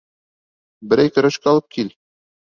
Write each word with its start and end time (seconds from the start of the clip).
Берәй 0.93 1.11
көрөшкә 1.17 1.51
алып 1.53 1.69
кил. 1.77 1.93